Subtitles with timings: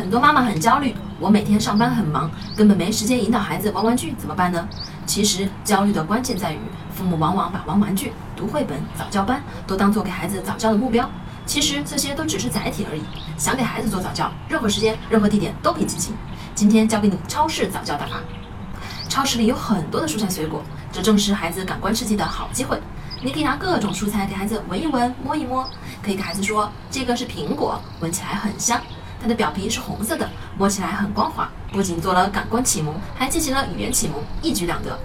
[0.00, 4.66] 很多妈妈很焦虑，我每天上班很忙，根本没时间引导孩子玩玩具，怎么办呢？
[5.04, 6.58] 其实焦虑的关键在于，
[6.94, 11.06] 父母往往把玩玩具、读绘本、早教班都当做给孩子早教的目标。
[11.44, 13.02] 其实这些都只是载体而已。
[13.36, 16.14] 想给孩子做早教，任何时间、任何地点都可以进行。
[16.54, 18.20] 今天教给你超市早教大法。
[19.06, 22.80] 超市里有很多的蔬菜水果，这正是孩子感官刺激的好机会。
[23.22, 25.68] 你可以拿各种蔬菜给孩子闻一闻、摸一摸，
[26.02, 28.80] 可以给孩子说：“这个是苹果，闻起来很香。”
[29.20, 34.98] 它的表皮是红色的，摸起来很光滑，不仅做了感官启蒙，还进行了语言启蒙，一举两得。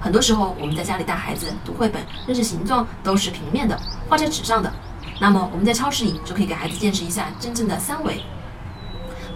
[0.00, 3.78] 很多时候，我们在家里带孩子读绘本，认识形状都是平面的，
[4.08, 4.72] 画在纸上的。
[5.20, 8.22] 那么我们在超市里就可以给孩子见识一下真正的三维。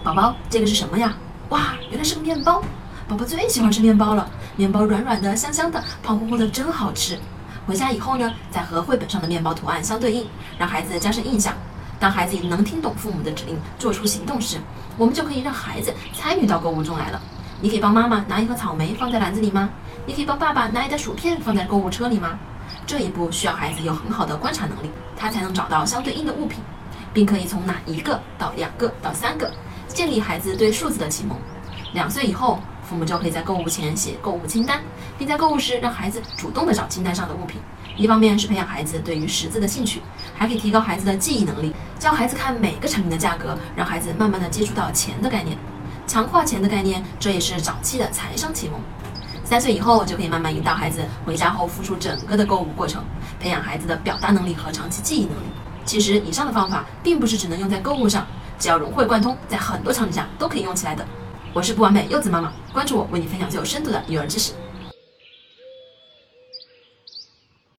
[0.03, 1.13] 宝宝，这个是什么呀？
[1.49, 2.63] 哇，原来是个面包。
[3.07, 7.19] 宝宝最喜欢吃面包了，面包软软的、香香的、胖乎乎的，真好吃。
[7.67, 10.25] 回家以后呢，再和绘本上的面包图案相对应，
[10.57, 11.53] 让孩子加深印象。
[11.99, 14.57] 当孩子能听懂父母的指令，做出行动时，
[14.97, 17.21] 我们就可以让孩子参与到购物中来了。
[17.61, 19.69] 你可以帮妈妈拿一盒草莓放在篮子里吗？
[20.05, 22.37] 你可以帮爸爸拿一袋薯片放在购物车里吗？
[22.85, 26.59] 这一步需要孩子有很好的观察能力，他才能找到相对应的物品，
[27.13, 29.49] 并可以从哪一个到两个到三个，
[29.87, 31.37] 建立孩子对数字的启蒙。
[31.93, 34.81] 两岁以后，父母就可以在购物前写购物清单，
[35.17, 37.59] 并在购物时让孩子主动的找清单上的物品。
[37.95, 40.01] 一方面是培养孩子对于识字的兴趣，
[40.35, 41.73] 还可以提高孩子的记忆能力。
[41.99, 45.57] 教孩子看每个产品的价格，让孩子慢慢的接触到钱的概念，
[46.07, 48.79] 强化钱的概念，这也是早期的财商启蒙。
[49.43, 53.03] 三岁以后就可以慢慢引导孩子回家后复述整个的购物过程，
[53.39, 55.47] 培养孩子的表达能力和长期记忆能力。
[55.85, 58.25] 其实以上的方法并不是只能用在购物上，
[58.57, 61.05] 只要融会贯通，在很多场景下都可以用起来的。
[61.53, 64.53] 我是不完美柚子妈妈，关注我，为你分享最有深度的育儿知识。